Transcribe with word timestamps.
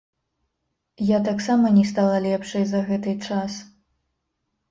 Я 1.07 1.17
таксама 1.27 1.67
не 1.77 1.83
стала 1.91 2.15
лепшай 2.25 2.65
за 2.71 2.79
гэты 2.89 3.11
час. 3.27 3.61